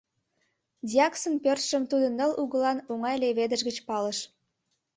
Дьяксын 0.89 1.35
пӧртшым 1.43 1.83
тудо 1.91 2.07
ныл 2.17 2.31
угылан 2.41 2.77
оҥай 2.91 3.15
леведыш 3.23 3.61
гыч 3.67 3.77
палыш. 3.87 4.19